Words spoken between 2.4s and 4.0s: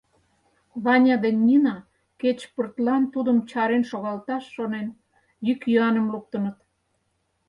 пыртлан тудым чарен